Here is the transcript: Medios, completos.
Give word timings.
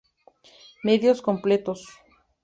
Medios, 0.87 1.21
completos. 1.27 1.79